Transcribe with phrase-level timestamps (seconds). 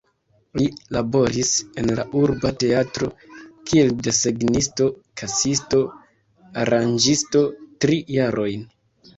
[0.59, 0.63] Li
[0.95, 1.49] laboris
[1.81, 3.09] en la urba teatro
[3.71, 4.89] kiel desegnisto,
[5.23, 5.83] kasisto,
[6.63, 7.45] aranĝisto
[7.87, 8.67] tri jarojn.